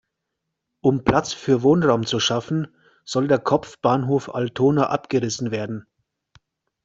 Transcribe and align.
Um 0.81 1.03
Platz 1.03 1.31
für 1.31 1.61
Wohnraum 1.61 2.07
zu 2.07 2.19
schaffen, 2.19 2.75
soll 3.05 3.27
der 3.27 3.37
Kopfbahnhof 3.37 4.33
Altona 4.33 4.87
abgerissen 4.87 5.51
werden. 5.51 5.85